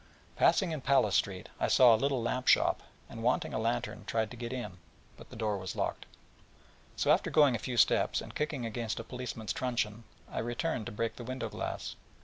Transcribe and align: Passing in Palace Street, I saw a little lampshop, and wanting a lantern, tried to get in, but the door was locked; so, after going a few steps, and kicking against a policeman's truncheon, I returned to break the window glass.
Passing 0.35 0.71
in 0.71 0.81
Palace 0.81 1.13
Street, 1.13 1.49
I 1.59 1.67
saw 1.67 1.93
a 1.93 1.95
little 1.95 2.23
lampshop, 2.23 2.81
and 3.07 3.21
wanting 3.21 3.53
a 3.53 3.59
lantern, 3.59 4.03
tried 4.07 4.31
to 4.31 4.35
get 4.35 4.51
in, 4.51 4.79
but 5.15 5.29
the 5.29 5.35
door 5.35 5.59
was 5.59 5.75
locked; 5.75 6.07
so, 6.95 7.11
after 7.11 7.29
going 7.29 7.55
a 7.55 7.59
few 7.59 7.77
steps, 7.77 8.19
and 8.19 8.33
kicking 8.33 8.65
against 8.65 8.99
a 8.99 9.03
policeman's 9.03 9.53
truncheon, 9.53 10.03
I 10.27 10.39
returned 10.39 10.87
to 10.87 10.91
break 10.91 11.17
the 11.17 11.23
window 11.23 11.49
glass. 11.49 11.95